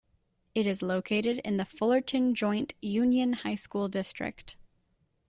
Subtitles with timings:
[0.55, 4.57] It is located in the Fullerton Joint Union High School District.